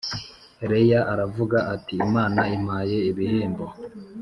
[0.69, 3.65] Leya aravuga ati Imana impaye ibihembo